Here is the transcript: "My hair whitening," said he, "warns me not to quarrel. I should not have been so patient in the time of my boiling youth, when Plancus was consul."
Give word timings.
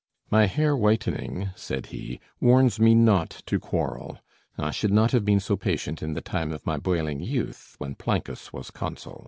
"My 0.31 0.47
hair 0.47 0.75
whitening," 0.75 1.51
said 1.55 1.85
he, 1.93 2.19
"warns 2.39 2.79
me 2.79 2.95
not 2.95 3.43
to 3.45 3.59
quarrel. 3.59 4.17
I 4.57 4.71
should 4.71 4.91
not 4.91 5.11
have 5.11 5.23
been 5.23 5.39
so 5.39 5.55
patient 5.55 6.01
in 6.01 6.15
the 6.15 6.21
time 6.21 6.51
of 6.51 6.65
my 6.65 6.77
boiling 6.77 7.19
youth, 7.19 7.75
when 7.77 7.93
Plancus 7.93 8.51
was 8.51 8.71
consul." 8.71 9.19